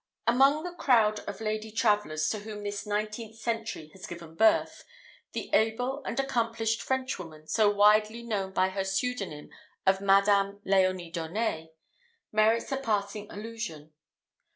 [0.25, 4.83] Among the crowd of lady travellers to whom this nineteenth century has given birth,
[5.33, 9.51] the able and accomplished Frenchwoman, so widely known by her pseudonym
[9.85, 11.75] of Madame Léonie d'Aunet,
[12.31, 13.93] merits a passing allusion.